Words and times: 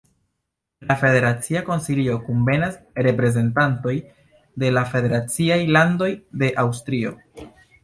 En 0.83 0.87
la 0.91 0.95
Federacia 1.01 1.61
Konsilio 1.67 2.15
kunvenas 2.29 2.79
reprezentantoj 3.09 3.95
de 4.65 4.73
la 4.79 4.85
federaciaj 4.95 5.61
landoj 5.77 6.11
de 6.45 6.53
Aŭstrio. 6.67 7.17